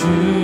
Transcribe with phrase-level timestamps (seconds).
[0.00, 0.39] 주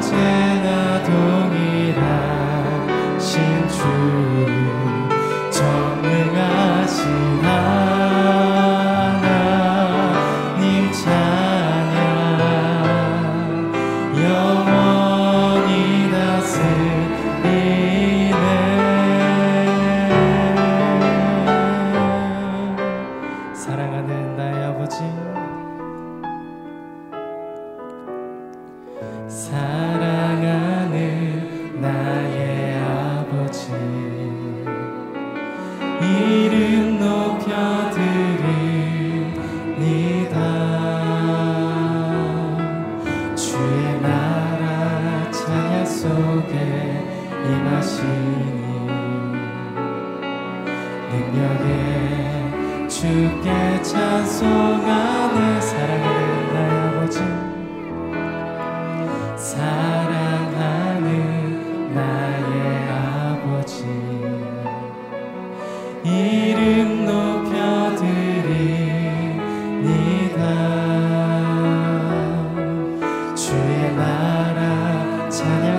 [0.00, 0.39] mountain.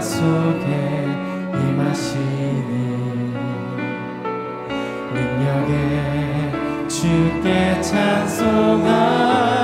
[0.01, 1.06] 속에
[1.53, 3.36] 임하시니
[5.13, 9.60] 능력에 주께 찬송하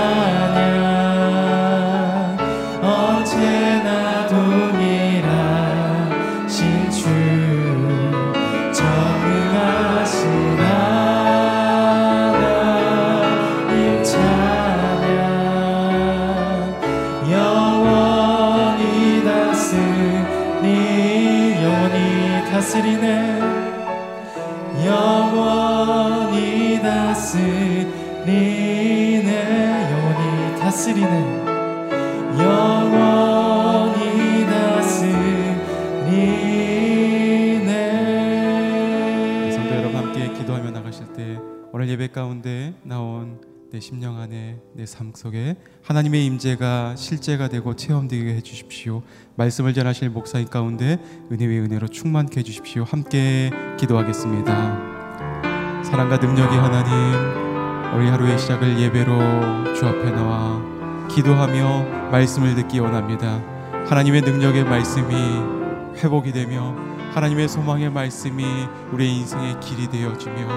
[0.00, 0.99] 하
[30.70, 31.46] 다스리네
[32.38, 35.10] 영원히 다스리네
[39.52, 41.40] 성도 여러분 함께 기도하며 나가실 때
[41.72, 43.40] 오늘 예배 가운데 나온
[43.72, 49.02] 내 심령 안에 내 삶 속에 하나님의 임재가 실제가 되고 체험되게 해 주십시오.
[49.34, 50.98] 말씀을 전하실 목사님 가운데
[51.32, 52.84] 은혜 위 은혜로 충만케 해 주십시오.
[52.84, 54.52] 함께 기도하겠습니다.
[55.82, 57.49] 사랑과 능력의 하나님
[57.92, 60.60] 우리 하루의 시작을 예배로 주 앞에 나와
[61.08, 63.42] 기도하며 말씀을 듣기 원합니다.
[63.88, 65.14] 하나님의 능력의 말씀이
[65.96, 66.74] 회복이 되며
[67.14, 68.44] 하나님의 소망의 말씀이
[68.92, 70.48] 우리의 인생의 길이 되어지며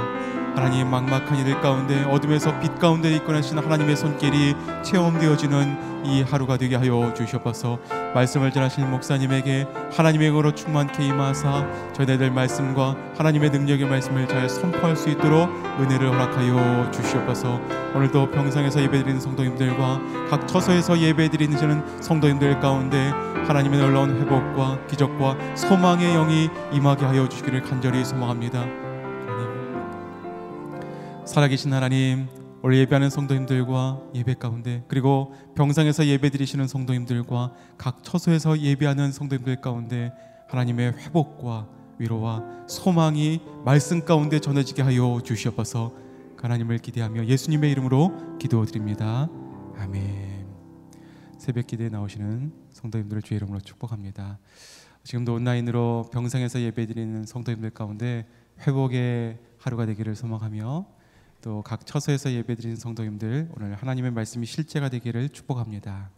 [0.55, 7.13] 하나님 막막한 이들 가운데 어둠에서 빛 가운데 이끌어내신 하나님의 손길이 체험되어지는 이 하루가 되게 하여
[7.13, 7.79] 주시옵소서
[8.13, 15.09] 말씀을 전하신 목사님에게 하나님의 거로 충만케 임하사 저희들 말씀과 하나님의 능력의 말씀을 잘 선포할 수
[15.09, 17.59] 있도록 은혜를 허락하여 주시옵소서
[17.95, 23.11] 오늘도 평상에서 예배드리는 성도님들과 각 처소에서 예배드리는 성도님들 가운데
[23.47, 28.65] 하나님의 놀라운 회복과 기적과 소망의 영이 임하게 하여 주시기를 간절히 소망합니다.
[31.25, 32.27] 살아계신 하나님,
[32.65, 40.13] 오늘 예배하는 성도님들과 예배 가운데 그리고 병상에서 예배 드리시는 성도님들과 각 처소에서 예배하는 성도님들 가운데
[40.47, 41.67] 하나님의 회복과
[41.99, 45.93] 위로와 소망이 말씀 가운데 전해지게 하여 주시옵소서.
[46.37, 49.27] 하나님을 기대하며 예수님의 이름으로 기도드립니다.
[49.77, 50.47] 아멘.
[51.37, 54.39] 새벽 기대에 나오시는 성도님들을 주의 이름으로 축복합니다.
[55.03, 58.25] 지금도 온라인으로 병상에서 예배 드리는 성도님들 가운데
[58.65, 60.92] 회복의 하루가 되기를 소망하며
[61.43, 66.09] 또 각 처소에서 예배드리는 성도님들 오늘 하나님의 말씀이 실제가 되기를 축복합니다.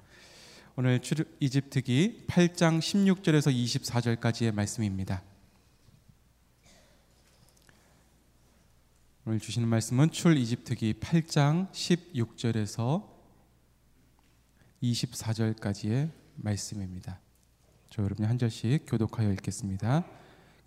[0.75, 1.01] 오늘
[1.39, 5.23] 이집트기 8장 16절에서 24절까지의 말씀입니다.
[9.25, 13.03] 오늘 주시는 말씀은 출 이집트기 8장 16절에서
[14.83, 17.19] 24절까지의 말씀입니다.
[17.89, 20.05] 저 여러분이 한 절씩 교독하여 읽겠습니다.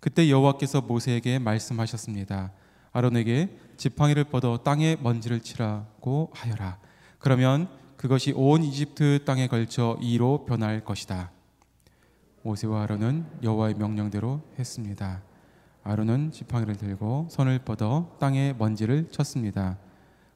[0.01, 2.51] 그때 여호와께서 모세에게 말씀하셨습니다.
[2.91, 6.79] 아론에게 지팡이를 뻗어 땅에 먼지를 치라고 하여라.
[7.19, 11.31] 그러면 그것이 온 이집트 땅에 걸쳐 이로 변할 것이다.
[12.43, 15.21] 모세와 아론은 여호와의 명령대로 했습니다.
[15.83, 19.77] 아론은 지팡이를 들고 손을 뻗어 땅에 먼지를 쳤습니다.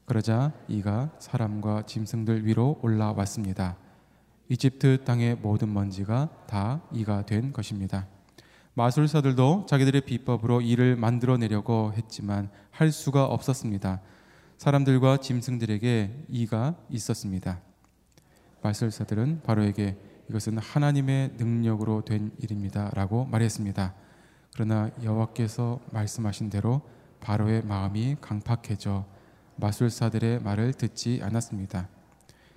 [0.04, 3.76] 그러자 이가 사람과 짐승들 위로 올라왔습니다.
[4.48, 8.06] 이집트 땅의 모든 먼지가 다 이가 된 것입니다.
[8.74, 14.00] 마술사들도 자기들의 비법으로 이를 만들어내려고 했지만 할 수가 없었습니다.
[14.58, 17.60] 사람들과 짐승들에게 이가 있었습니다.
[18.62, 19.96] 마술사들은 바로에게
[20.28, 23.94] 이것은 하나님의 능력으로 된 일입니다라고 말했습니다.
[24.54, 26.82] 그러나 여호와께서 말씀하신 대로
[27.20, 29.04] 바로의 마음이 강팍해져
[29.56, 31.88] 마술사들의 말을 듣지 않았습니다.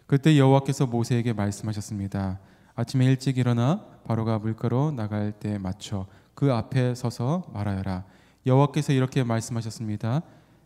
[0.08, 2.40] 그때 여호와께서 모세에게 말씀하셨습니다.
[2.80, 6.06] 아침에 일찍 일어나 바로가 물가로 나갈 때 맞춰
[6.36, 8.06] 그 앞에 서서 말하여라.
[8.46, 10.22] 여호와께서 이렇게 말씀하셨습니다.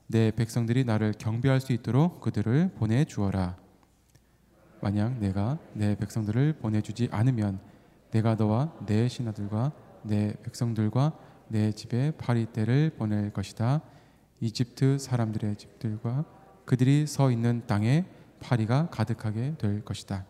[0.08, 3.56] 내 백성들이 나를 경배할 수 있도록 그들을 보내 주어라.
[4.82, 7.62] 만약 내가 내 백성들을 보내 주지 않으면
[8.12, 9.72] 내가 너와 내 신하들과
[10.04, 13.80] 내 백성들과 내 집에 파리떼를 보낼 것이다.
[14.42, 16.26] 이집트 사람들의 집들과
[16.66, 18.04] 그들이 서 있는 땅에
[18.42, 20.26] 파리가 가득하게 될 것이다.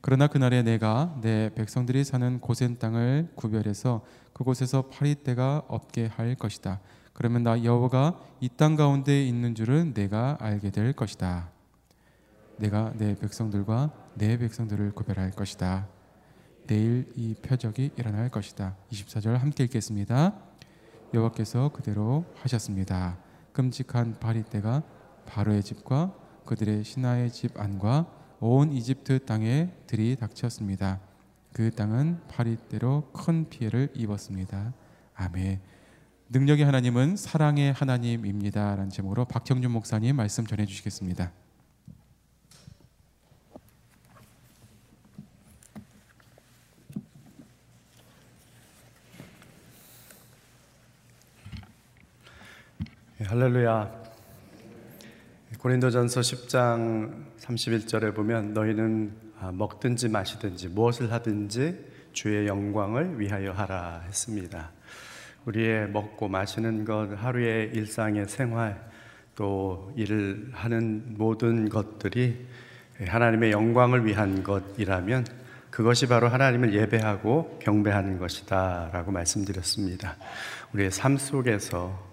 [0.00, 4.02] 그러나 그날에 내가 내 백성들이 사는 고센 땅을 구별해서
[4.32, 6.80] 그곳에서 파리떼가 없게 할 것이다.
[7.12, 11.50] 그러면 나 여호와가 이 땅 가운데 있는 줄은 내가 알게 될 것이다.
[12.56, 15.86] 내가 내 백성들과 내 백성들을 구별할 것이다.
[16.66, 18.76] 내일 이 표적이 일어날 것이다.
[18.90, 20.34] 24절 함께 읽겠습니다.
[21.12, 23.18] 여호와께서 그대로 하셨습니다.
[23.52, 24.82] 끔찍한 바리떼가
[25.26, 26.14] 바로의 집과
[26.46, 28.06] 그들의 신하의 집 안과
[28.40, 31.00] 온 이집트 땅에 들이닥쳤습니다.
[31.52, 34.72] 그 땅은 바리떼로 큰 피해를 입었습니다.
[35.14, 35.60] 아멘.
[36.30, 41.32] 능력의 하나님은 사랑의 하나님입니다 라는 제목으로 박형준 목사님 말씀 전해 주시겠습니다.
[53.20, 53.99] 예, 할렐루야.
[55.60, 64.70] 고린도전서 10장 31절에 보면 너희는 아, 먹든지 마시든지 무엇을 하든지 주의 영광을 위하여 하라 했습니다.
[65.44, 68.88] 우리의 먹고 마시는 것, 하루의 일상의 생활,
[69.34, 72.46] 또 일을 하는 모든 것들이
[72.98, 75.26] 하나님의 영광을 위한 것이라면
[75.68, 80.16] 그것이 바로 하나님을 예배하고 경배하는 것이다라고 말씀드렸습니다.
[80.72, 82.09] 우리의 삶 속에서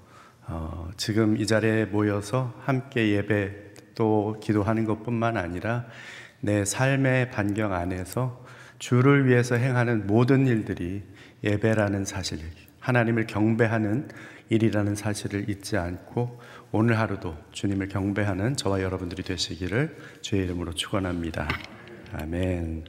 [0.50, 3.52] 어, 지금 이 자리에 모여서 함께 예배
[3.96, 5.86] 또 기도하는 것뿐만 아니라
[6.40, 8.46] 내 삶의 반경 안에서
[8.80, 11.04] 주를 위해서 행하는 모든 일들이
[11.44, 12.40] 예배라는 사실,
[12.80, 14.08] 하나님을 경배하는
[14.50, 16.40] 일이라는 사실을 잊지 않고
[16.72, 21.50] 오늘 하루도 주님을 경배하는 저와 여러분들이 되시기를 주의 이름으로 축원합니다.
[22.14, 22.86] 아멘.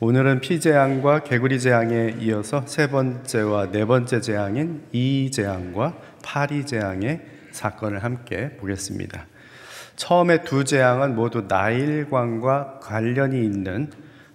[0.00, 7.20] 오늘은 피 재앙과 개구리 재앙에 이어서 세 번째와 네 번째 재앙인 이 재앙과 파리 재앙의
[7.52, 9.26] 사건을 함께 보겠습니다.
[9.96, 13.90] 처음에 두 재앙은 모두 나일강과 관련이 있는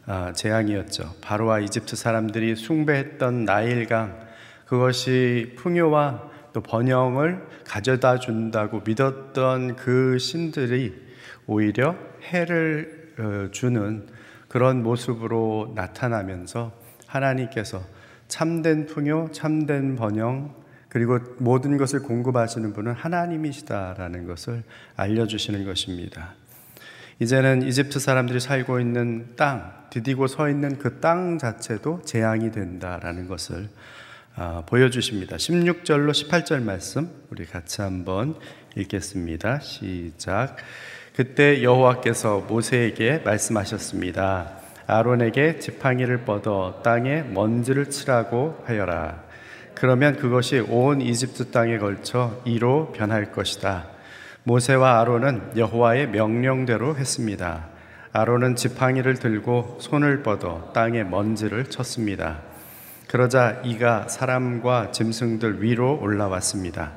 [0.05, 1.15] 아, 재앙이었죠.
[1.21, 4.19] 바로와 이집트 사람들이 숭배했던 나일강
[4.65, 10.93] 그것이 풍요와 또 번영을 가져다 준다고 믿었던 그 신들이
[11.47, 14.07] 오히려 해를 어, 주는
[14.47, 16.73] 그런 모습으로 나타나면서
[17.07, 17.81] 하나님께서
[18.27, 20.53] 참된 풍요, 참된 번영,
[20.93, 24.61] 그리고 모든 것을 공급하시는 분은 하나님이시다라는 것을
[24.95, 26.35] 알려주시는 것입니다.
[27.19, 33.69] 이제는 이집트 사람들이 살고 있는 땅, 디디고 서 있는 그 땅 자체도 재앙이 된다라는 것을
[34.35, 35.35] 아, 보여주십니다.
[35.37, 38.35] 16절로 18절 말씀 우리 같이 한번
[38.75, 39.59] 읽겠습니다.
[39.59, 40.57] 시작.
[41.15, 44.51] 그때 여호와께서 모세에게 말씀하셨습니다.
[44.87, 49.32] 아론에게 지팡이를 뻗어 땅에 먼지를 치라고 하여라.
[49.75, 53.87] 그러면 그것이 온 이집트 땅에 걸쳐 이로 변할 것이다.
[54.43, 57.67] 모세와 아론은 여호와의 명령대로 했습니다.
[58.11, 62.41] 아론은 지팡이를 들고 손을 뻗어 땅에 먼지를 쳤습니다.
[63.07, 66.91] 그러자 이가 사람과 짐승들 위로 올라왔습니다.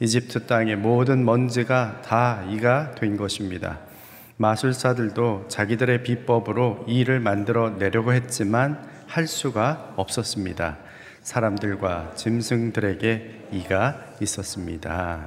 [0.00, 3.78] 이집트 땅의 모든 먼지가 다 이가 된 것입니다.
[4.36, 10.76] 마술사들도 자기들의 비법으로 이를 만들어 내려고 했지만 할 수가 없었습니다.
[11.26, 15.26] 사람들과 짐승들에게 이가 있었습니다.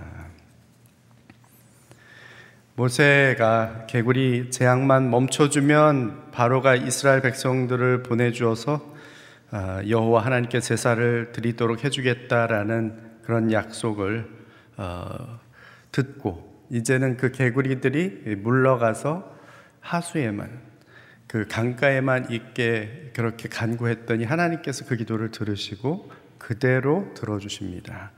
[2.76, 8.96] 모세가 개구리 재앙만 멈춰주면 바로가 이스라엘 백성들을 보내주어서
[9.52, 14.30] 아, 여호와 하나님께 제사를 드리도록 해주겠다라는 그런 약속을
[14.78, 15.40] 어,
[15.92, 19.36] 듣고 이제는 그 개구리들이 물러가서
[19.82, 20.69] 하수에만
[21.30, 28.12] 그 강가에만 있게 그렇게 간구했더니 하나님께서 그 기도를 들으시고 그대로 들어주십니다.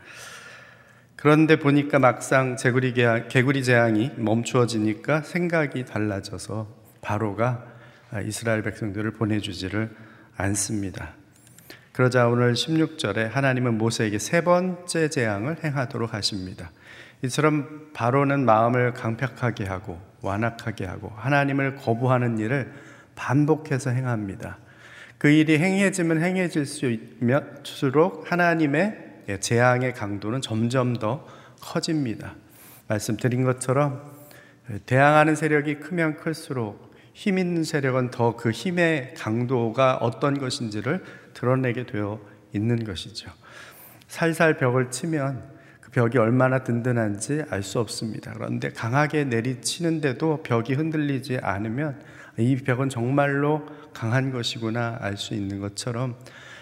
[1.18, 2.94] 그런데 보니까 막상 개구리,
[3.28, 7.66] 개구리 재앙이 멈추어지니까 생각이 달라져서 바로가
[8.26, 9.94] 이스라엘 백성들을 보내주지를
[10.38, 11.10] 않습니다.
[11.92, 16.72] 그러자 오늘 16절에 하나님은 모세에게 세 번째 재앙을 행하도록 하십니다.
[17.24, 22.72] 이처럼 바로는 마음을 강팍하게 하고 완악하게 하고 하나님을 거부하는 일을
[23.22, 24.58] 반복해서 행합니다.
[25.20, 27.52] 그 일이 행해지면 행해질수록
[28.32, 31.28] 하나님의 재앙의 강도는 점점 더
[31.62, 32.34] 커집니다.
[32.88, 34.02] 말씀드린 것처럼
[34.88, 41.04] 대항하는 세력이 크면 클수록 힘 있는 세력은 더 그 힘의 강도가 어떤 것인지를
[41.36, 42.20] 드러내게 되어
[42.54, 43.30] 있는 것이죠.
[44.08, 45.44] 살살 벽을 치면
[45.80, 48.34] 그 벽이 얼마나 든든한지 알 수 없습니다.
[48.34, 52.02] 그런데 강하게 내리치는데도 벽이 흔들리지 않으면
[52.38, 56.16] 이 벽은 정말로 강한 것이구나 알 수 있는 것처럼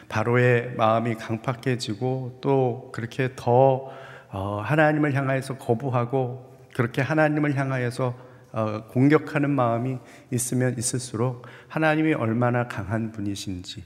[0.10, 3.92] 바로의 마음이 강팍해지고 또 그렇게 더
[4.32, 9.98] 어, 하나님을 향하여서 거부하고 그렇게 하나님을 향하여서 어, 공격하는 마음이
[10.32, 13.84] 있으면 있을수록 하나님이 얼마나 강한 분이신지,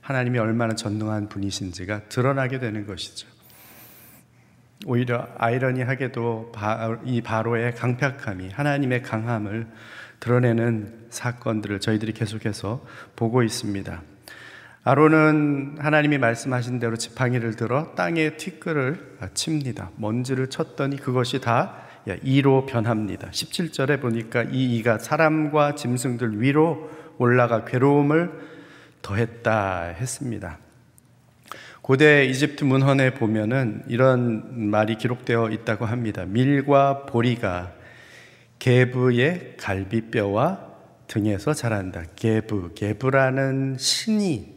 [0.00, 3.28] 하나님이 얼마나 전능한 분이신지가 드러나게 되는 것이죠.
[4.86, 6.52] 오히려 아이러니하게도
[7.04, 9.66] 이 바로의 강팍함이 하나님의 강함을
[10.20, 12.84] 드러내는 사건들을 저희들이 계속해서
[13.16, 14.02] 보고 있습니다.
[14.84, 19.90] 아론은 하나님이 말씀하신 대로 지팡이를 들어 땅에 티끌을 칩니다.
[19.96, 21.78] 먼지를 쳤더니 그것이 다
[22.22, 23.28] 이로 변합니다.
[23.30, 28.30] 17절에 보니까 이 이가 사람과 짐승들 위로 올라가 괴로움을
[29.02, 30.58] 더했다 했습니다.
[31.82, 36.24] 고대 이집트 문헌에 보면은 이런 말이 기록되어 있다고 합니다.
[36.26, 37.72] 밀과 보리가
[38.66, 40.66] 개부의 갈비뼈와
[41.06, 42.02] 등에서 자란다.
[42.16, 44.56] 개부, 개부라는 신이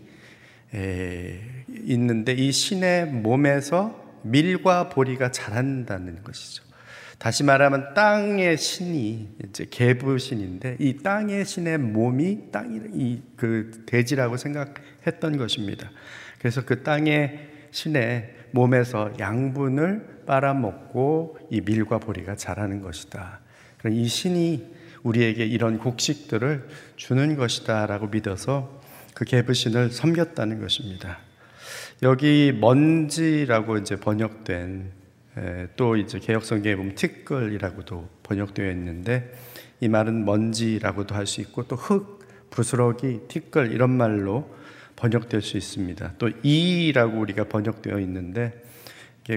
[1.84, 6.64] 있는데 이 신의 몸에서 밀과 보리가 자란다는 것이죠.
[7.20, 15.38] 다시 말하면 땅의 신이 이제 개부신인데 이 땅의 신의 몸이 땅이 이 그 돼지라고 생각했던
[15.38, 15.92] 것입니다.
[16.40, 23.42] 그래서 그 땅의 신의 몸에서 양분을 빨아먹고 이 밀과 보리가 자라는 것이다.
[23.88, 24.66] 이 신이
[25.04, 26.68] 우리에게 이런 곡식들을
[26.98, 28.82] 주는 것이다라고 믿어서
[29.14, 31.20] 그 개부신을 섬겼다는 것입니다.
[32.04, 34.92] 여기 먼지라고 이제 번역된
[35.78, 39.32] 또 이제 개혁성경에 보면 티끌이라고도 번역되어 있는데
[39.80, 42.20] 이 말은 먼지라고도 할 수 있고 또 흙,
[42.50, 44.54] 부스러기, 티끌 이런 말로
[44.98, 46.16] 번역될 수 있습니다.
[46.18, 48.62] 또 이라고 우리가 번역되어 있는데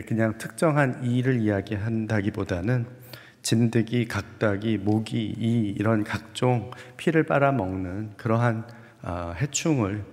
[0.06, 3.01] 그냥 특정한 이를 이야기한다기보다는
[3.42, 8.64] 진드기, 각닭이, 모기, 이 이런 각종 피를 빨아먹는 그러한
[9.02, 10.04] 아, 해충을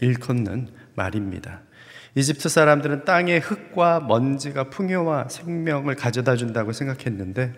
[0.00, 1.62] 일컫는 말입니다.
[2.14, 7.52] 이집트 사람들은 땅의 흙과 먼지가 풍요와 생명을 가져다 준다고 생각했는데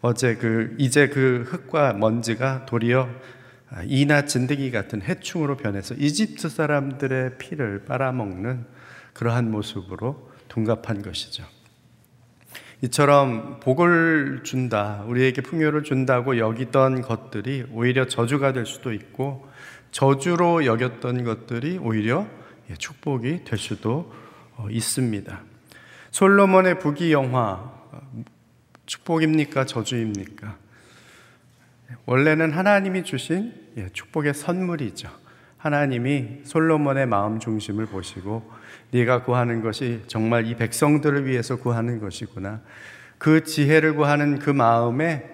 [0.00, 3.08] 어제 그 이제 그 흙과 먼지가 도리어
[3.86, 8.64] 이나 진드기 같은 해충으로 변해서 이집트 사람들의 피를 빨아먹는
[9.12, 11.55] 그러한 모습으로 둔갑한 것이죠.
[12.82, 19.48] 이처럼 복을 준다, 우리에게 풍요를 준다고 여기던 것들이 오히려 저주가 될 수도 있고
[19.90, 22.26] 저주로 여겼던 것들이 오히려
[22.68, 24.12] 예, 축복이 될 수도
[24.56, 25.42] 어, 있습니다.
[26.10, 27.72] 솔로몬의 부귀 영화
[28.86, 30.56] 축복입니까 저주입니까?
[32.04, 35.25] 원래는 하나님이 주신 예, 축복의 선물이죠.
[35.66, 38.48] 하나님이 솔로몬의 마음 중심을 보시고
[38.92, 42.60] 네가 구하는 것이 정말 이 백성들을 위해서 구하는 것이구나.
[43.18, 45.28] 그 지혜를 구하는 그 마음에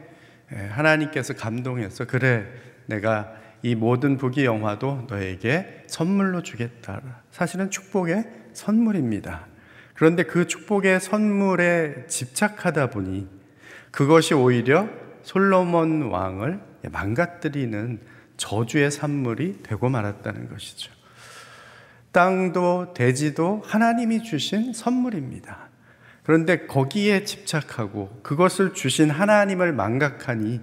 [0.55, 2.47] 예, 하나님께서 감동해서 그래
[2.87, 7.03] 내가 이 모든 부귀 영화도 너에게 선물로 주겠다.
[7.31, 9.47] 사실은 축복의 선물입니다.
[9.95, 13.29] 그런데 그 축복의 선물에 집착하다 보니
[13.90, 14.88] 그것이 오히려
[15.23, 18.01] 솔로몬 왕을 망가뜨리는
[18.42, 20.90] 저주의 산물이 되고 말았다는 것이죠.
[22.11, 25.68] 땅도 대지도 하나님이 주신 선물입니다.
[26.24, 30.61] 그런데 거기에 집착하고 그것을 주신 하나님을 망각하니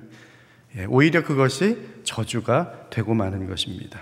[0.76, 3.98] 예, 오히려 그것이 저주가 되고 마는 것입니다.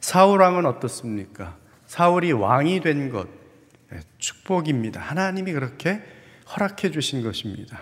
[0.00, 1.58] 사울 왕은 어떻습니까?
[1.86, 3.28] 사울이 왕이 된 것,
[3.92, 5.02] 예, 축복입니다.
[5.02, 6.02] 하나님이 그렇게
[6.56, 7.78] 허락해 주신 것입니다.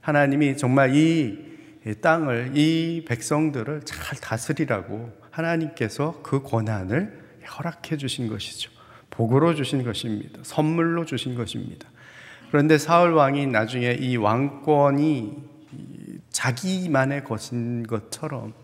[0.00, 1.51] 하나님이 정말 이
[2.00, 7.20] 땅을, 이 백성들을 잘 다스리라고 하나님께서 그 권한을
[7.58, 8.70] 허락해 주신 것이죠.
[9.10, 10.38] 복으로 주신 것입니다.
[10.42, 11.88] 선물로 주신 것입니다.
[12.50, 15.52] 그런데 사울 왕이 나중에 이 왕권이
[16.30, 18.54] 자기만의 것인 것처럼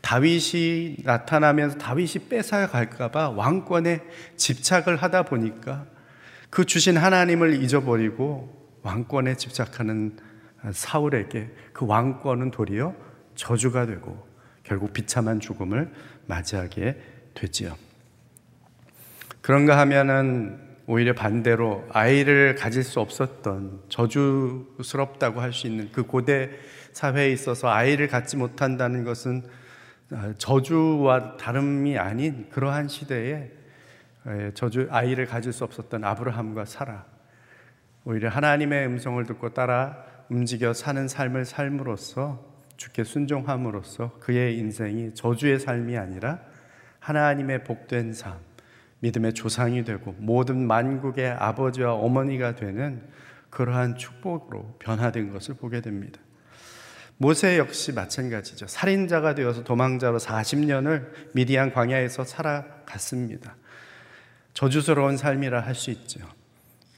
[0.00, 4.02] 다윗이 나타나면서 다윗이 뺏어 갈까봐 왕권에
[4.36, 5.86] 집착을 하다 보니까
[6.50, 10.16] 그 주신 하나님을 잊어버리고 왕권에 집착하는
[10.72, 12.94] 사울에게 그 왕권은 도리어
[13.34, 14.26] 저주가 되고
[14.62, 15.92] 결국 비참한 죽음을
[16.26, 17.00] 맞이하게
[17.34, 17.76] 되지요.
[19.40, 26.50] 그런가 하면은 오히려 반대로 아이를 가질 수 없었던 저주스럽다고 할 수 있는 그 고대
[26.92, 29.42] 사회에 있어서 아이를 갖지 못한다는 것은
[30.38, 33.50] 저주와 다름이 아닌 그러한 시대에
[34.54, 37.04] 저주 아이를 가질 수 없었던 아브라함과 사라
[38.04, 42.44] 오히려 하나님의 음성을 듣고 따라 움직여 사는 삶을 삶으로써
[42.76, 46.40] 주께 순종함으로써 그의 인생이 저주의 삶이 아니라
[46.98, 48.38] 하나님의 복된 삶
[49.00, 53.02] 믿음의 조상이 되고 모든 만국의 아버지와 어머니가 되는
[53.50, 56.20] 그러한 축복으로 변화된 것을 보게 됩니다.
[57.16, 58.66] 모세 역시 마찬가지죠.
[58.66, 63.56] 살인자가 되어서 도망자로 40년을 미디안 광야에서 살아갔습니다.
[64.54, 66.20] 저주스러운 삶이라 할 수 있죠.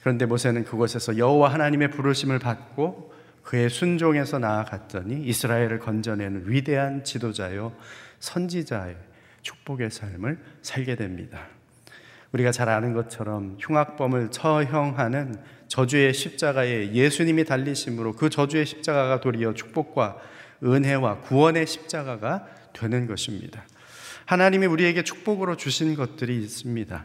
[0.00, 3.12] 그런데 모세는 그곳에서 여호와 하나님의 부르심을 받고
[3.46, 7.72] 그의 순종에서 나아갔더니 이스라엘을 건져내는 위대한 지도자요
[8.18, 8.96] 선지자의
[9.42, 11.46] 축복의 삶을 살게 됩니다.
[12.32, 15.36] 우리가 잘 아는 것처럼 흉악범을 처형하는
[15.68, 20.18] 저주의 십자가에 예수님이 달리심으로 그 저주의 십자가가 도리어 축복과
[20.64, 23.64] 은혜와 구원의 십자가가 되는 것입니다.
[24.24, 27.04] 하나님이 우리에게 축복으로 주신 것들이 있습니다.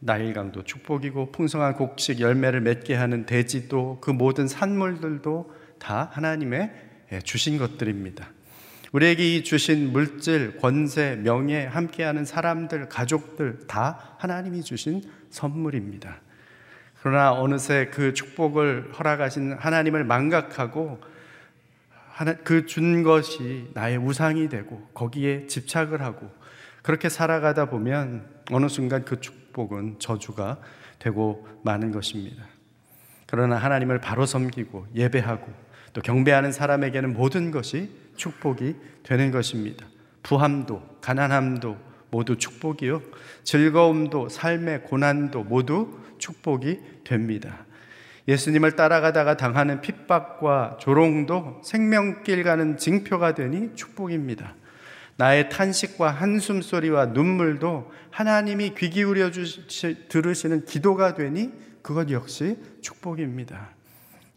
[0.00, 6.70] 나일강도 축복이고 풍성한 곡식 열매를 맺게 하는 대지도 그 모든 산물들도 다 하나님의
[7.24, 8.28] 주신 것들입니다.
[8.92, 16.20] 우리에게 이 주신 물질, 권세, 명예, 함께하는 사람들, 가족들 다 하나님이 주신 선물입니다.
[17.00, 21.00] 그러나 어느새 그 축복을 허락하신 하나님을 망각하고
[22.44, 26.30] 그 준 것이 나의 우상이 되고 거기에 집착을 하고
[26.82, 30.58] 그렇게 살아가다 보면 어느 순간 그 축복은 저주가
[30.98, 32.44] 되고 마는 것입니다.
[33.26, 39.86] 그러나 하나님을 바로 섬기고 예배하고 또 경배하는 사람에게는 모든 것이 축복이 되는 것입니다.
[40.22, 41.76] 부함도 가난함도
[42.10, 43.02] 모두 축복이요.
[43.44, 47.64] 즐거움도 삶의 고난도 모두 축복이 됩니다.
[48.28, 54.54] 예수님을 따라가다가 당하는 핍박과 조롱도 생명길 가는 징표가 되니 축복입니다.
[55.16, 61.50] 나의 탄식과 한숨 소리와 눈물도 하나님이 귀 기울여 주시, 들으시는 기도가 되니
[61.82, 63.70] 그것 역시 축복입니다.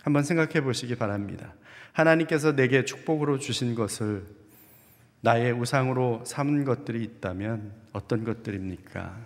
[0.04, 1.54] 한번 생각해 보시기 바랍니다.
[1.94, 4.26] 하나님께서 내게 축복으로 주신 것을
[5.22, 9.18] 나의 우상으로 삼은 것들이 있다면 어떤 것들입니까?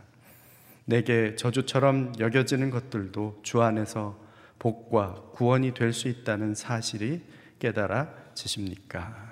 [0.85, 4.17] 내게 저주처럼 여겨지는 것들도 주 안에서
[4.59, 7.21] 복과 구원이 될 수 있다는 사실이
[7.59, 9.27] 깨달아지십니까?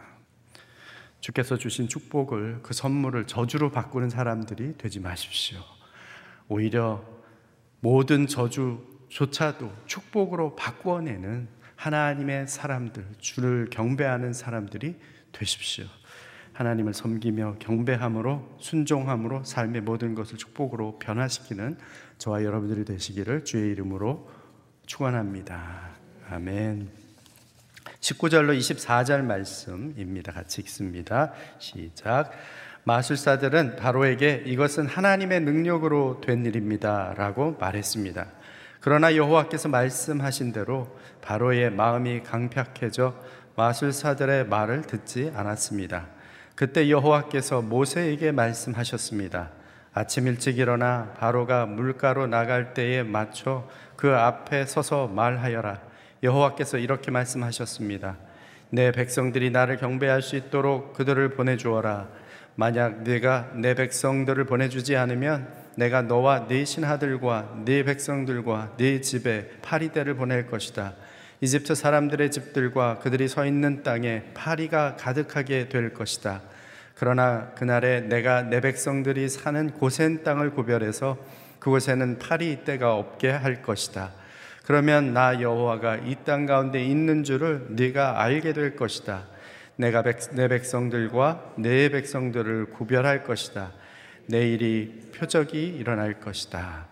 [1.20, 5.60] 주께서 주신 축복을 그 선물을 저주로 바꾸는 사람들이 되지 마십시오.
[6.48, 7.04] 오히려
[7.80, 14.96] 모든 저주 조차도 축복으로 바꾸어내는 하나님의 사람들, 주를 경배하는 사람들이
[15.32, 15.86] 되십시오.
[16.54, 21.78] 하나님을 섬기며 경배함으로 순종함으로 삶의 모든 것을 축복으로 변화시키는
[22.18, 24.30] 저와 여러분들이 되시기를 주의 이름으로
[24.86, 25.90] 축원합니다.
[26.30, 26.90] 아멘.
[28.00, 30.32] 19절로 24절 말씀입니다.
[30.32, 31.34] 같이 읽습니다.
[31.60, 32.32] 시작.
[32.86, 38.28] 마술사들은 바로에게 이것은 하나님의 능력으로 된 일입니다라고 말했습니다.
[38.86, 43.16] 그러나 여호와께서 말씀하신 대로 바로의 마음이 강팍해져
[43.56, 46.06] 마술사들의 말을 듣지 않았습니다.
[46.54, 49.50] 그때 여호와께서 모세에게 말씀하셨습니다.
[49.92, 55.82] 아침 일찍 일어나 바로가 물가로 나갈 때에 맞춰 그 앞에 서서 말하여라.
[56.22, 58.18] 여호와께서 이렇게 말씀하셨습니다.
[58.70, 62.08] 내 백성들이 나를 경배할 수 있도록 그들을 보내주어라.
[62.54, 70.16] 만약 네가 내 백성들을 보내주지 않으면 내가 너와 네 신하들과 네 백성들과 네 집에 파리떼를
[70.16, 70.94] 보낼 것이다.
[71.42, 76.42] 이집트 사람들의 집들과 그들이 서 있는 땅에 파리가 가득하게 될 것이다.
[76.96, 81.18] 그러나 그날에 내가 내 백성들이 사는 고센 땅을 구별해서
[81.60, 84.12] 그곳에는 파리 때가 없게 할 것이다.
[84.66, 89.26] 그러면 나 여호와가 이 땅 가운데 있는 줄을 네가 알게 될 것이다.
[89.76, 93.72] 내가 백, 내 백성들과 내 백성들을 구별할 것이다.
[94.28, 96.88] 내일이 표적이 일어날 것이다.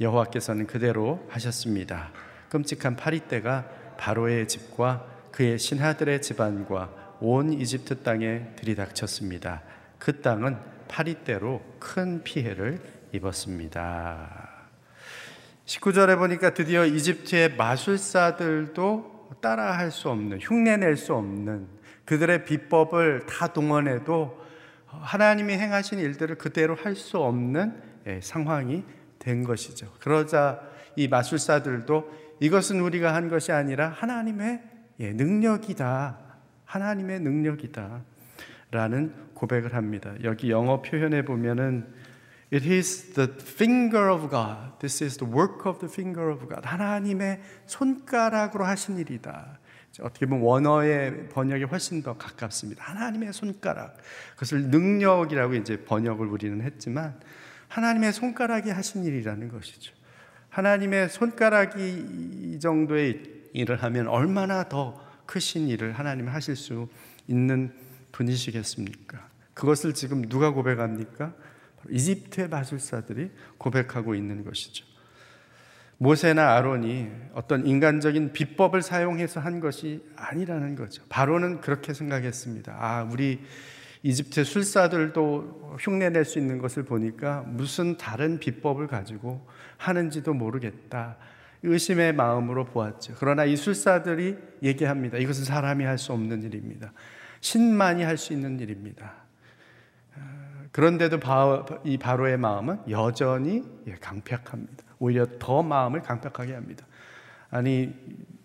[0.00, 2.10] 여호와께서는 그대로 하셨습니다.
[2.50, 9.62] 끔찍한 파리떼가 바로의 집과 그의 신하들의 집안과 온 이집트 땅에 들이닥쳤습니다.
[9.98, 10.58] 그 땅은
[10.88, 12.80] 파리떼로 큰 피해를
[13.12, 14.50] 입었습니다.
[15.64, 21.66] 19절에 보니까 드디어 이집트의 마술사들도 따라할 수 없는, 흉내낼 수 없는
[22.04, 24.45] 그들의 비법을 다 동원해도
[25.02, 28.84] 하나님이 행하신 일들을 그대로 할 수 없는 예, 상황이
[29.18, 29.92] 된 것이죠.
[30.00, 30.60] 그러자
[30.96, 34.62] 이 마술사들도 이것은 우리가 한 것이 아니라 하나님의
[35.00, 36.18] 예, 능력이다.
[36.64, 38.02] 하나님의 능력이다.
[38.70, 40.14] 라는 고백을 합니다.
[40.24, 41.86] 여기 영어 표현에 보면은
[42.52, 44.78] It is the finger of God.
[44.78, 46.62] This is the work of the finger of God.
[46.64, 49.58] 하나님의 손가락으로 하신 일이다.
[50.02, 52.84] 어떻게 보면 원어의 번역이 훨씬 더 가깝습니다.
[52.84, 53.96] 하나님의 손가락.
[54.34, 57.18] 그것을 능력이라고 이제 번역을 우리는 했지만
[57.68, 59.94] 하나님의 손가락이 하신 일이라는 것이죠.
[60.50, 66.88] 하나님의 손가락이 이 정도의 일을 하면 얼마나 더 크신 일을 하나님 하실 수
[67.26, 67.72] 있는
[68.12, 69.28] 분이시겠습니까?
[69.54, 71.34] 그것을 지금 누가 고백합니까?
[71.90, 74.84] 이집트의 마술사들이 고백하고 있는 것이죠.
[75.98, 81.02] 모세나 아론이 어떤 인간적인 비법을 사용해서 한 것이 아니라는 거죠.
[81.08, 82.76] 바로는 그렇게 생각했습니다.
[82.78, 83.40] 아, 우리
[84.02, 89.46] 이집트 술사들도 흉내낼 수 있는 것을 보니까 무슨 다른 비법을 가지고
[89.78, 91.16] 하는지도 모르겠다.
[91.62, 93.14] 의심의 마음으로 보았죠.
[93.18, 95.18] 그러나 이 술사들이 얘기합니다.
[95.18, 96.92] 이것은 사람이 할 수 없는 일입니다.
[97.40, 99.25] 신만이 할 수 있는 일입니다.
[100.76, 101.20] 그런데도
[101.84, 104.84] 이 바로의 마음은 여전히 예, 강팍합니다.
[104.98, 106.84] 오히려 더 마음을 강팍하게 합니다.
[107.48, 107.94] 아니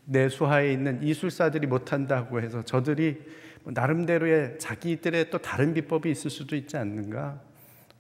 [0.05, 3.21] 내 수하에 있는 이술사들이 못한다고 해서 저들이
[3.63, 7.41] 뭐 나름대로의 자기들의 또 다른 비법이 있을 수도 있지 않는가?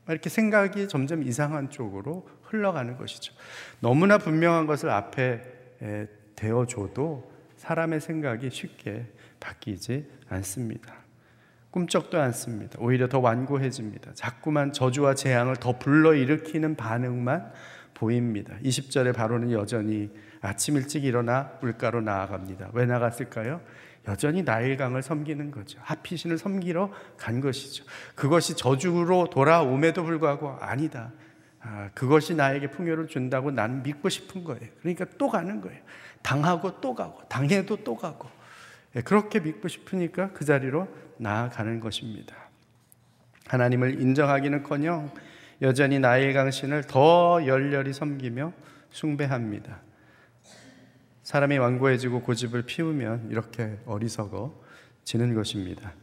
[0.07, 3.33] 이렇게 생각이 점점 이상한 쪽으로 흘러가는 것이죠.
[3.81, 5.41] 너무나 분명한 것을 앞에
[6.37, 9.07] 대어줘도 사람의 생각이 쉽게
[9.41, 11.00] 바뀌지 않습니다.
[11.71, 12.77] 꿈쩍도 않습니다.
[12.79, 14.11] 오히려 더 완고해집니다.
[14.13, 17.51] 자꾸만 저주와 재앙을 더 불러일으키는 반응만
[17.93, 18.55] 보입니다.
[18.63, 20.09] 20절에 바로는 여전히
[20.41, 22.71] 아침 일찍 일어나 물가로 나아갑니다.
[22.73, 23.61] 왜 나갔을까요?
[24.07, 25.79] 여전히 나일강을 섬기는 거죠.
[25.83, 27.85] 하피신을 섬기러 간 것이죠.
[28.15, 31.11] 그것이 저주로 돌아옴에도 불구하고 아니다.
[31.61, 34.67] 아, 그것이 나에게 풍요를 준다고 나는 믿고 싶은 거예요.
[34.79, 35.79] 그러니까 또 가는 거예요.
[36.23, 38.27] 당하고 또 가고, 당해도 또 가고.
[38.95, 40.87] 예, 그렇게 믿고 싶으니까 그 자리로
[41.21, 42.35] 나아가는 것입니다.
[43.47, 45.11] 하나님을 인정하기는커녕
[45.61, 48.51] 여전히 나의 강신을 더 열렬히 섬기며
[48.89, 49.79] 숭배합니다.
[51.23, 55.93] 사람이 완고해지고 고집을 피우면 이렇게 어리석어지는 것입니다.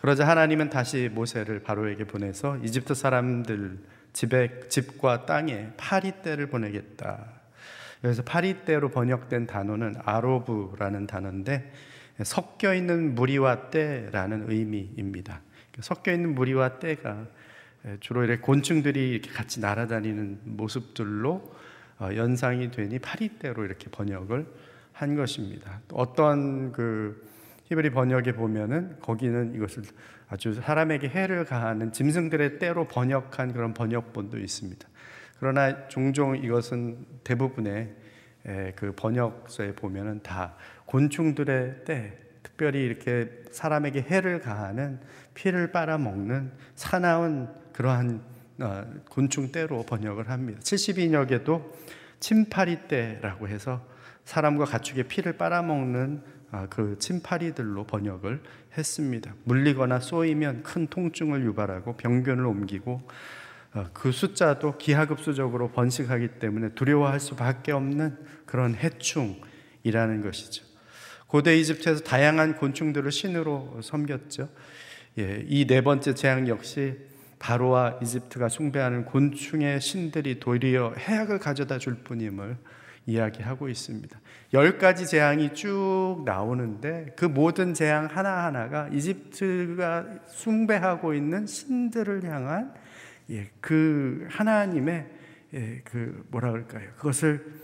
[0.00, 3.78] 그러자 하나님은 다시 모세를 바로에게 보내서 이집트 사람들
[4.12, 7.24] 집에 집과 땅에 파리떼를 보내겠다.
[8.02, 11.72] 여기서 파리떼로 번역된 단어는 아로브라는 단어인데
[12.22, 15.40] 섞여 있는 무리와 때라는 의미입니다.
[15.80, 17.26] 섞여 있는 무리와 때가
[18.00, 21.54] 주로 이렇게 곤충들이 이렇게 같이 날아다니는 모습들로
[21.98, 24.46] 어, 연상이 되니 파리떼로 이렇게 번역을
[24.92, 25.80] 한 것입니다.
[25.92, 27.28] 어떤 그
[27.64, 29.84] 히브리 번역에 보면은 거기는 이것을
[30.28, 34.88] 아주 사람에게 해를 가하는 짐승들의 때로 번역한 그런 번역본도 있습니다.
[35.38, 37.94] 그러나 종종 이것은 대부분의
[38.76, 40.54] 그 번역서에 보면은 다
[40.86, 45.00] 곤충들의 때, 특별히 이렇게 사람에게 해를 가하는
[45.32, 48.22] 피를 빨아먹는 사나운 그러한
[48.60, 50.60] 어, 곤충 때로 번역을 합니다.
[50.60, 51.72] 72역에도
[52.20, 53.84] 침파리 때라고 해서
[54.24, 58.40] 사람과 가축의 피를 빨아먹는 아, 그 침파리들로 번역을
[58.78, 59.34] 했습니다.
[59.42, 63.02] 물리거나 쏘이면 큰 통증을 유발하고 병변을 옮기고
[63.74, 68.16] 어, 그 숫자도 기하급수적으로 번식하기 때문에 두려워할 수밖에 없는
[68.54, 70.64] 그런 해충이라는 것이죠.
[71.26, 74.48] 고대 이집트에서 다양한 곤충들을 신으로 섬겼죠.
[75.18, 76.96] 예, 이 네 번째 재앙 역시
[77.40, 82.56] 바로와 이집트가 숭배하는 곤충의 신들이 도리어 해악을 가져다 줄 뿐임을
[83.06, 84.20] 이야기하고 있습니다.
[84.52, 92.72] 열 가지 재앙이 쭉 나오는데 그 모든 재앙 하나하나가 이집트가 숭배하고 있는 신들을 향한
[93.30, 95.06] 예, 그 하나님의
[95.54, 96.90] 예, 그 뭐라 그럴까요?
[96.96, 97.63] 그것을 아,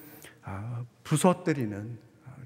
[1.05, 1.99] 부서뜨리는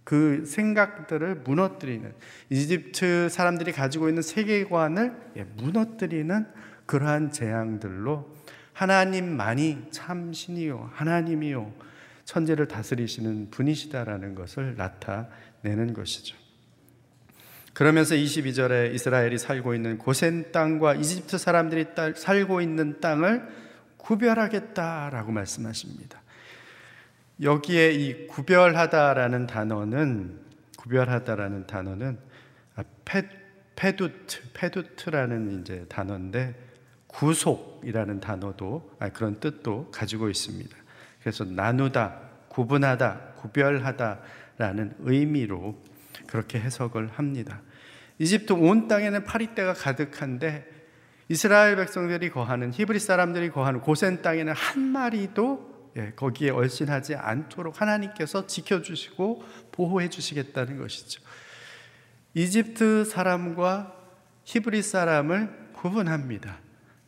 [0.05, 2.13] 그 생각들을 무너뜨리는
[2.51, 6.47] 이집트 사람들이 가지고 있는 세계관을 예, 무너뜨리는
[6.87, 8.35] 그러한 재앙들로
[8.75, 11.73] 하나님만이 참 신이요 하나님이요
[12.25, 16.37] 천재를 다스리시는 분이시다라는 것을 나타내는 것이죠.
[17.73, 23.49] 그러면서 22절에 이스라엘이 살고 있는 고센 땅과 이집트 사람들이 살고 있는 땅을
[23.97, 26.23] 구별하겠다라고 말씀하십니다.
[27.43, 30.41] 여기에 이 구별하다라는 단어는
[30.79, 32.19] 구별하다라는 단어는
[33.05, 33.29] 페,
[33.77, 36.55] 페두트 페두트라는 이제 단어인데
[37.09, 40.77] 구속이라는 단어도 아, 그런 뜻도 가지고 있습니다.
[41.21, 45.81] 그래서 나누다, 구분하다, 구별하다라는 의미로
[46.27, 47.63] 그렇게 해석을 합니다.
[48.19, 50.67] 이집트 온 땅에는 파리떼가 가득한데
[51.29, 58.47] 이스라엘 백성들이 거하는 히브리 사람들이 거하는 고센 땅에는 한 마리도 예, 거기에 얼씬하지 않도록 하나님께서
[58.47, 61.23] 지켜주시고 보호해 주시겠다는 것이죠.
[62.35, 63.95] 이집트 사람과
[64.45, 66.59] 히브리 사람을 구분합니다.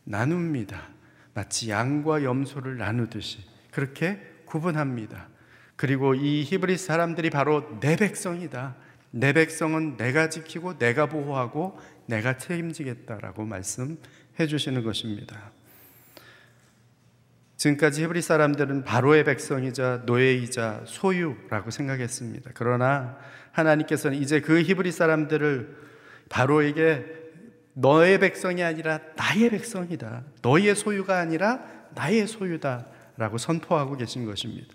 [0.05, 0.87] 나눕니다.
[1.33, 3.39] 마치 양과 염소를 나누듯이
[3.71, 5.27] 그렇게 구분합니다.
[5.75, 8.75] 그리고 이 히브리 사람들이 바로 내 백성이다.
[9.11, 15.51] 내 백성은 내가 지키고 내가 보호하고 내가 책임지겠다라고 말씀해 주시는 것입니다.
[17.57, 22.51] 지금까지 히브리 사람들은 바로의 백성이자 노예이자 소유라고 생각했습니다.
[22.53, 23.17] 그러나
[23.51, 25.75] 하나님께서는 이제 그 히브리 사람들을
[26.29, 27.05] 바로에게
[27.73, 30.23] 너의 백성이 아니라 나의 백성이다.
[30.41, 31.63] 너의 소유가 아니라
[31.95, 32.87] 나의 소유다.
[33.17, 34.67] 라고 선포하고 계신 것입니다.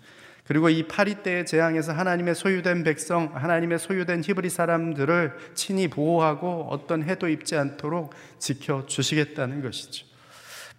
[0.44, 7.04] 그리고 이 파리 때의 재앙에서 하나님의 소유된 백성, 하나님의 소유된 히브리 사람들을 친히 보호하고 어떤
[7.04, 10.11] 해도 입지 않도록 지켜 주시겠다는 것이죠.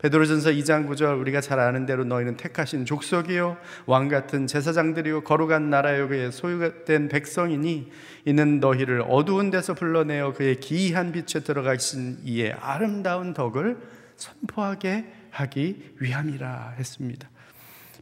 [0.04, 6.10] 베드로전서 2장 9절 우리가 잘 아는 대로 너희는 택하신 족속이요 왕 같은 제사장들이요 거룩한 나라요
[6.10, 7.90] 그의 소유된 백성이니
[8.26, 13.78] 이는 너희를 어두운 데서 불러내어 그의 기이한 빛에 들어가신 이의 아름다운 덕을
[14.18, 17.30] 선포하게 하기 위함이라 했습니다.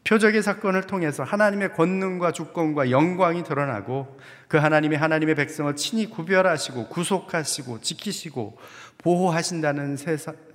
[0.03, 7.81] 표적의 사건을 통해서 하나님의 권능과 주권과 영광이 드러나고 그 하나님의 하나님의 백성을 친히 구별하시고 구속하시고
[7.81, 8.57] 지키시고
[8.97, 9.97] 보호하신다는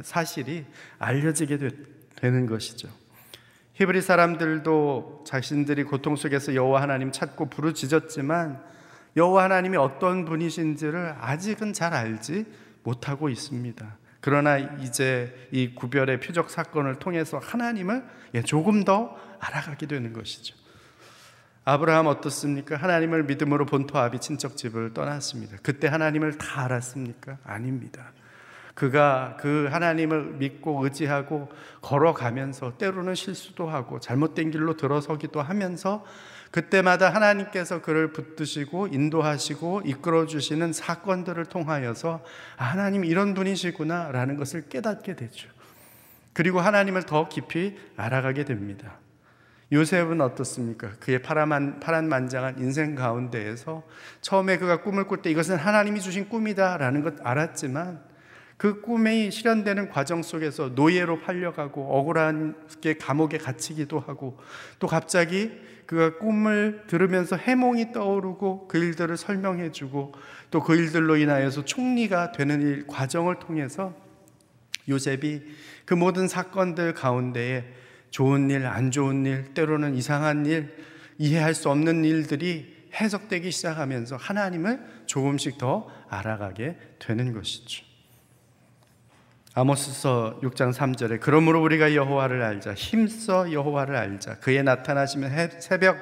[0.02, 0.66] 사실이
[0.98, 1.58] 알려지게
[2.16, 2.88] 되는 것이죠.
[3.74, 8.62] 히브리 사람들도 자신들이 고통 속에서 여호와 하나님 찾고 부르짖었지만
[9.16, 12.46] 여호와 하나님이 어떤 분이신지를 아직은 잘 알지
[12.82, 13.96] 못하고 있습니다.
[14.26, 20.56] 그러나 이제 이 구별의 표적 사건을 통해서 하나님을 예, 조금 더 알아가게 되는 것이죠.
[21.64, 22.74] 아브라함 어떻습니까?
[22.74, 25.58] 하나님을 믿음으로 본토 아비 친척 집을 떠났습니다.
[25.62, 27.38] 그때 하나님을 다 알았습니까?
[27.44, 28.10] 아닙니다.
[28.74, 31.48] 그가 그 하나님을 믿고 의지하고
[31.80, 36.04] 걸어가면서 때로는 실수도 하고 잘못된 길로 들어서기도 하면서
[36.50, 42.24] 그때마다 하나님께서 그를 붙드시고 인도하시고 이끌어 주시는 사건들을 통하여서
[42.56, 45.48] 아, 하나님 이런 분이시구나라는 것을 깨닫게 되죠.
[46.32, 48.98] 그리고 하나님을 더 깊이 알아가게 됩니다.
[49.72, 50.92] 요셉은 어떻습니까?
[51.00, 53.82] 그의 파란, 파란 만장한 인생 가운데에서
[54.20, 58.00] 처음에 그가 꿈을 꿀 때 이것은 하나님이 주신 꿈이다라는 것 알았지만
[58.56, 64.38] 그 꿈이 실현되는 과정 속에서 노예로 팔려가고 억울하게 감옥에 gat히기도 하고
[64.78, 65.52] 또 갑자기
[65.86, 70.12] 그가 꿈을 들으면서 해몽이 떠오르고 그 일들을 설명해 주고
[70.50, 73.94] 또 그 일들로 인하여서 총리가 되는 일 과정을 통해서
[74.88, 75.42] 요셉이
[75.84, 77.64] 그 모든 사건들 가운데에
[78.10, 80.74] 좋은 일, 안 좋은 일, 때로는 이상한 일,
[81.18, 87.85] 이해할 수 없는 일들이 해석되기 시작하면서 하나님을 조금씩 더 알아가게 되는 것이죠.
[89.58, 95.96] 아모스서 6장 3절에 그러므로 우리가 여호와를 알자 힘써 여호와를 알자 그의 나타나시면 새벽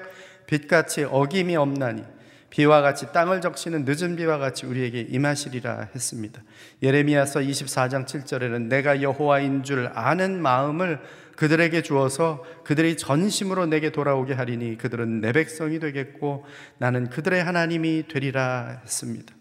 [0.46, 2.02] 빛같이 어김이 없나니
[2.50, 6.42] 비와 같이 땅을 적시는 늦은 비와 같이 우리에게 임하시리라 했습니다.
[6.82, 11.00] 예레미야서 24장 7절에는 내가 여호와인 줄 아는 마음을
[11.36, 16.44] 그들에게 주어서 그들이 전심으로 내게 돌아오게 하리니 그들은 내 백성이 되겠고
[16.78, 19.32] 나는 그들의 하나님이 되리라 했습니다.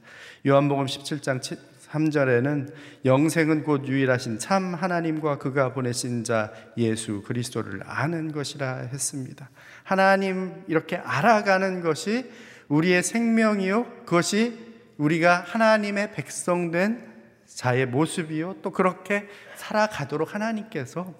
[0.45, 1.41] 요한복음 17장
[1.93, 2.73] 3절에는
[3.06, 9.49] 영생은 곧 유일하신 참 하나님과 그가 보내신 자 예수 그리스도를 아는 것이라 했습니다.
[9.84, 12.29] 하나님 이렇게 알아가는 것이
[12.67, 14.06] 우리의 생명이요.
[14.06, 14.58] 그것이
[14.97, 17.13] 우리가 하나님의 백성된
[17.45, 18.58] 자의 모습이요.
[18.63, 21.13] 또 그렇게 살아가도록 하나님께서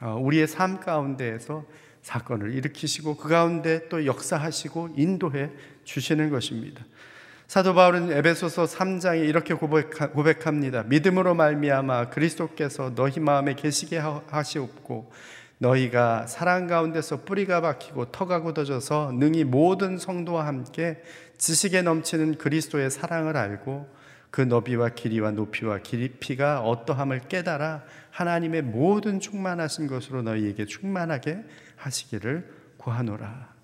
[0.00, 1.64] 어, 우리의 삶 가운데에서
[2.02, 5.50] 사건을 일으키시고 그 가운데 또 역사하시고 인도해
[5.84, 6.84] 주시는 것입니다.
[7.46, 10.82] 사도 바울은 에베소서 3장에 이렇게 고백합니다.
[10.82, 15.12] 믿음으로 말미암아 그리스도께서 너희 마음에 계시게 하시옵고
[15.58, 21.00] 너희가 사랑 가운데서 뿌리가 박히고 터가 굳어져서 능히 모든 성도와 함께
[21.38, 23.94] 지식에 넘치는 그리스도의 사랑을 알고
[24.30, 31.44] 그 너비와 길이와 높이와 깊이가 어떠함을 깨달아 하나님의 모든 충만하신 것으로 너희에게 충만하게
[31.76, 33.55] 하시기를 구하노라.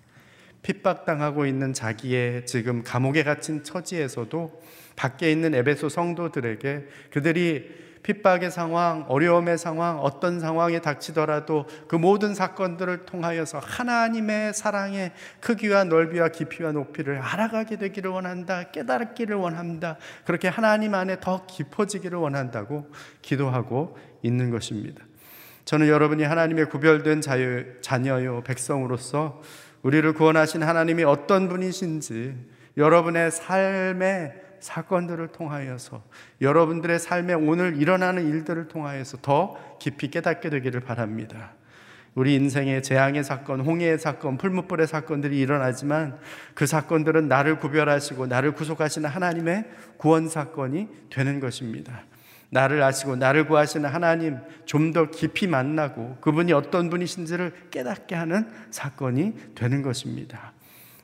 [0.62, 4.62] 핍박당하고 있는 자기의 지금 감옥에 갇힌 처지에서도
[4.96, 13.06] 밖에 있는 에베소 성도들에게 그들이 핍박의 상황, 어려움의 상황, 어떤 상황에 닥치더라도 그 모든 사건들을
[13.06, 18.70] 통하여서 하나님의 사랑의 크기와 넓이와 깊이와 높이를 알아가게 되기를 원한다.
[18.72, 19.98] 깨달기를 원한다.
[20.24, 22.90] 그렇게 하나님 안에 더 깊어지기를 원한다고
[23.22, 25.04] 기도하고 있는 것입니다.
[25.64, 29.40] 저는 여러분이 하나님의 구별된 자유, 자녀요, 백성으로서
[29.82, 32.34] 우리를 구원하신 하나님이 어떤 분이신지
[32.76, 36.02] 여러분의 삶의 사건들을 통하여서
[36.40, 41.52] 여러분들의 삶에 오늘 일어나는 일들을 통하여서 더 깊이 깨닫게 되기를 바랍니다.
[42.14, 46.18] 우리 인생의 재앙의 사건, 홍해의 사건, 풀무불의 사건들이 일어나지만
[46.54, 49.64] 그 사건들은 나를 구별하시고 나를 구속하시는 하나님의
[49.96, 52.04] 구원 사건이 되는 것입니다.
[52.52, 54.36] 나를 아시고 나를 구하시는 하나님
[54.66, 60.52] 좀 더 깊이 만나고 그분이 어떤 분이신지를 깨닫게 하는 사건이 되는 것입니다.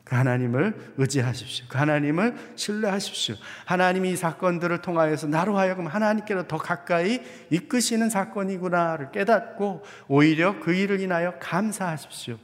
[0.04, 1.66] 그 하나님을 의지하십시오.
[1.70, 3.36] 그 하나님을 신뢰하십시오.
[3.64, 11.00] 하나님이 이 사건들을 통하여서 나로 하여금 하나님께로 더 가까이 이끄시는 사건이구나를 깨닫고 오히려 그 일을
[11.00, 12.36] 인하여 감사하십시오.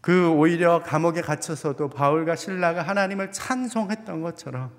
[0.00, 4.72] 그 오히려 감옥에 갇혀서도 바울과 신라가 하나님을 찬송했던 것처럼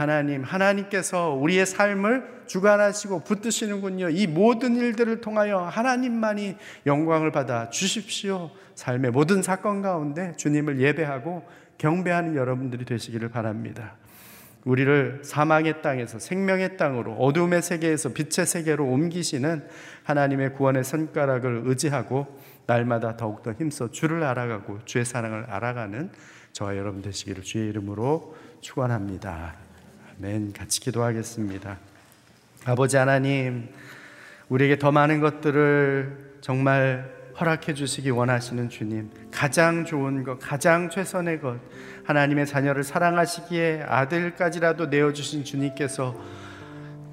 [0.00, 4.08] 하나님, 하나님께서 우리의 삶을 주관하시고 붙드시는군요.
[4.08, 8.50] 이 모든 일들을 통하여 하나님만이 영광을 받아 주십시오.
[8.76, 11.46] 삶의 모든 사건 가운데 주님을 예배하고
[11.76, 13.96] 경배하는 여러분들이 되시기를 바랍니다.
[14.64, 19.68] 우리를 사망의 땅에서 생명의 땅으로 어둠의 세계에서 빛의 세계로 옮기시는
[20.04, 26.10] 하나님의 구원의 손가락을 의지하고 날마다 더욱더 힘써 주를 알아가고 주의 사랑을 알아가는
[26.52, 29.69] 저와 여러분 되시기를 주의 이름으로 축원합니다.
[30.22, 30.52] 아멘.
[30.52, 31.78] 같이 기도하겠습니다.
[32.66, 33.70] 아버지 하나님,
[34.50, 37.10] 우리에게 더 많은 것들을 정말
[37.40, 41.58] 허락해 주시기 원하시는 주님, 가장 좋은 것, 가장 최선의 것,
[42.04, 46.14] 하나님의 자녀를 사랑하시기에 아들까지라도 내어주신 주님께서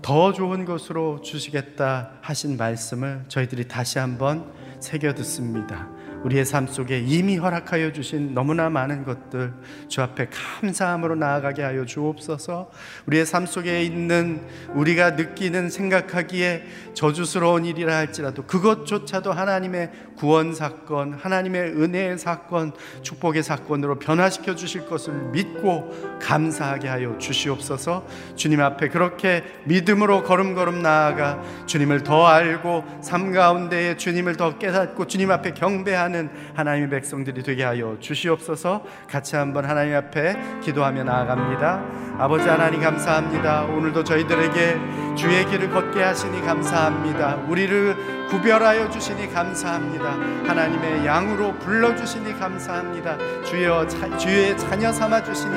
[0.02, 4.52] 더 좋은 것으로 주시겠다 하신 말씀을 저희들이 다시 한번
[4.82, 5.88] 새겨 듣습니다.
[6.24, 9.54] 우리의 삶 속에 이미 허락하여 주신 너무나 많은 것들
[9.88, 10.28] 주 앞에
[10.62, 12.70] 감사함으로 나아가게 하여 주옵소서.
[13.06, 14.42] 우리의 삶 속에 있는
[14.74, 24.00] 우리가 느끼는 생각하기에 저주스러운 일이라 할지라도 그것조차도 하나님의 구원 사건, 하나님의 은혜의 사건, 축복의 사건으로
[24.00, 28.06] 변화시켜 주실 것을 믿고 감사하게 하여 주시옵소서.
[28.36, 35.30] 주님 앞에 그렇게 믿음으로 걸음걸음 나아가 주님을 더 알고 삶 가운데에 주님을 더 깨닫고 주님
[35.32, 36.07] 앞에 경배하는
[36.56, 38.84] 하나님의 백성들이 되게 하여 주시옵소서.
[39.10, 41.84] 같이 한번 하나님 앞에 기도하며 나아갑니다.
[42.20, 43.66] 아버지 하나님 감사합니다.
[43.66, 47.36] 오늘도 저희들에게 주의 길을 걷게 하시니 감사합니다.
[47.48, 50.12] 우리를 구별하여 주시니 감사합니다.
[50.48, 53.18] 하나님의 양으로 불러 주시니 감사합니다.
[53.44, 55.54] 주여 자, 주의 자녀 삼아 주시니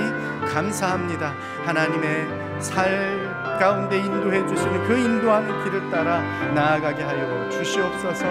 [0.53, 1.35] 감사합니다.
[1.65, 3.30] 하나님의 살
[3.61, 6.23] 가운데 인도해 주시는 그 인도하는 길을 따라
[6.55, 8.25] 나아가게 하여 주시옵소서.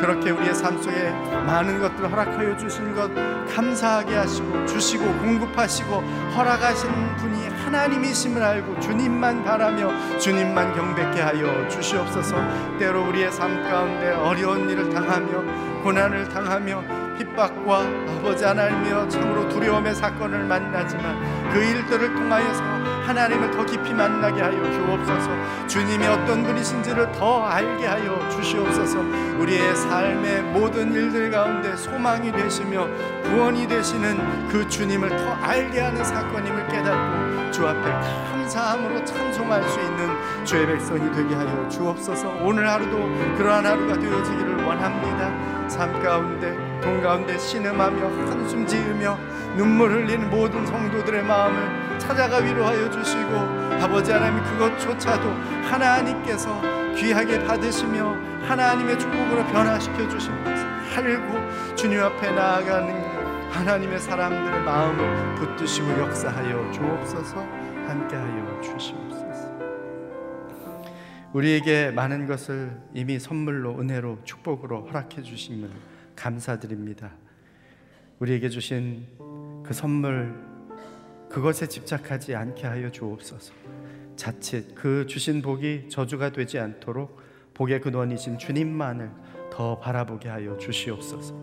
[0.00, 1.10] 그렇게 우리의 삶 속에
[1.44, 3.10] 많은 것들 허락하여 주신 것
[3.52, 5.92] 감사하게 하시고 주시고 공급하시고
[6.36, 12.36] 허락하신 분이 하나님이심을 알고 주님만 바라며 주님만 경배케 하여 주시옵소서.
[12.78, 17.80] 때로 우리의 삶 가운데 어려운 일을 당하며 고난을 당하며 핍박과
[18.18, 22.75] 아버지 하나님이여 참으로 두려움의 사건을 만나지만 그 일들을 통하여서
[23.06, 25.66] 하나님을 더 깊이 만나게 하여 주옵소서.
[25.68, 28.98] 주님이 어떤 분이신지를 더 알게 하여 주시옵소서.
[29.38, 32.88] 우리의 삶의 모든 일들 가운데 소망이 되시며
[33.22, 40.44] 구원이 되시는 그 주님을 더 알게 하는 사건임을 깨닫고 주 앞에 감사함으로 찬송할 수 있는
[40.44, 42.40] 주의 백성이 되게 하여 주옵소서.
[42.42, 45.68] 오늘 하루도 그러한 하루가 되어지기를 원합니다.
[45.68, 49.16] 삶 가운데 돈 가운데 신음하며 한숨 지으며
[49.56, 53.30] 눈물 흘리는 모든 성도들의 마음을 찾아가 위로하여 주시고
[53.82, 55.28] 아버지 하나님 그것조차도
[55.68, 56.62] 하나님께서
[56.94, 58.14] 귀하게 받으시며
[58.46, 67.40] 하나님의 축복으로 변화시켜 주신 것을 알고 주님 앞에 나아가는 하나님의 사람들의 마음을 붙드시고 역사하여 주옵소서
[67.40, 69.56] 함께하여 주시옵소서
[71.32, 75.68] 우리에게 많은 것을 이미 선물로 은혜로 축복으로 허락해 주심을
[76.14, 77.10] 감사드립니다.
[78.20, 79.06] 우리에게 주신
[79.64, 80.45] 그 선물
[81.28, 83.52] 그것에 집착하지 않게 하여 주옵소서.
[84.16, 87.20] 자칫 그 주신 복이 저주가 되지 않도록
[87.54, 89.10] 복의 근원이신 주님만을
[89.50, 91.34] 더 바라보게 하여 주시옵소서.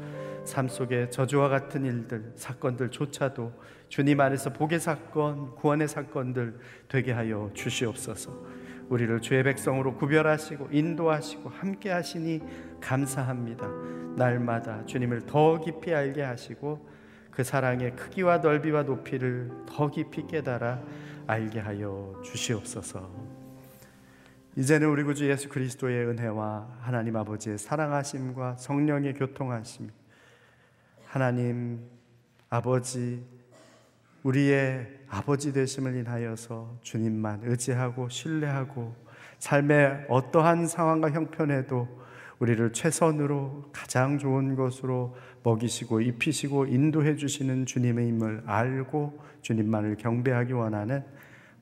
[0.44, 3.54] 삶 속에 저주와 같은 일들, 사건들조차도
[3.88, 8.32] 주님 안에서 복의 사건, 구원의 사건들 되게 하여 주시옵소서.
[8.90, 12.42] 우리를 주의 백성으로 구별하시고 인도하시고 함께 하시니
[12.82, 13.68] 감사합니다.
[14.16, 16.88] 날마다 주님을 더 깊이 알게 하시고
[17.36, 20.82] 그 사랑의 크기와 넓이와 높이를 더 깊이 깨달아
[21.26, 23.10] 알게 하여 주시옵소서.
[24.56, 29.90] 이제는 우리 구주 예수 그리스도의 은혜와 하나님 아버지의 사랑하심과 성령의 교통하심,
[31.06, 31.90] 하나님
[32.50, 33.26] 아버지
[34.22, 38.96] 우리의 아버지 되심을 인하여서 주님만 의지하고 신뢰하고
[39.40, 42.03] 삶의 어떠한 상황과 형편에도
[42.40, 51.04] 우리를 최선으로 가장 좋은 것으로 먹이시고 입히시고 인도해 주시는 주님의 힘을 알고 주님만을 경배하기 원하는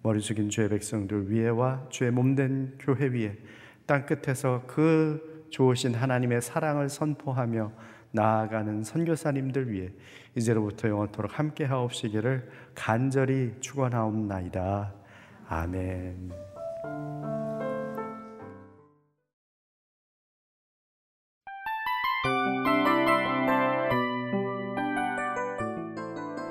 [0.04, 3.38] 머리 숙인 주의 백성들 위에와 주의 몸된 교회 위에
[3.86, 7.72] 땅 끝에서 그 좋으신 하나님의 사랑을 선포하며
[8.12, 9.90] 나아가는 선교사님들 위해
[10.36, 14.94] 이제로부터 영원토록 함께 하옵시기를 간절히 축원하옵나이다.
[15.48, 17.41] 아멘.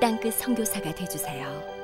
[0.00, 1.75] 땅끝 성교사가 되주세요